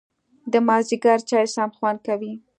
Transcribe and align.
د 0.51 0.53
مازیګر 0.67 1.19
چای 1.29 1.45
سم 1.55 1.69
خوند 1.77 1.99
کوي 2.07 2.33